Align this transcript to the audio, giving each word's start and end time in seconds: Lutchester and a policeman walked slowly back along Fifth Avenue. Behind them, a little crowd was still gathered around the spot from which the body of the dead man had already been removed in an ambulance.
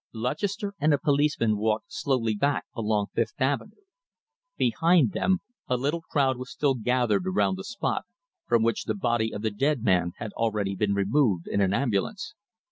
Lutchester 0.13 0.73
and 0.79 0.95
a 0.95 0.97
policeman 0.97 1.57
walked 1.59 1.93
slowly 1.93 2.33
back 2.33 2.65
along 2.75 3.05
Fifth 3.13 3.35
Avenue. 3.39 3.83
Behind 4.57 5.11
them, 5.11 5.41
a 5.67 5.77
little 5.77 6.01
crowd 6.01 6.37
was 6.37 6.51
still 6.51 6.73
gathered 6.73 7.27
around 7.27 7.55
the 7.55 7.63
spot 7.63 8.05
from 8.47 8.63
which 8.63 8.85
the 8.85 8.95
body 8.95 9.31
of 9.31 9.43
the 9.43 9.51
dead 9.51 9.83
man 9.83 10.13
had 10.15 10.31
already 10.33 10.73
been 10.75 10.95
removed 10.95 11.47
in 11.47 11.61
an 11.61 11.71
ambulance. 11.71 12.33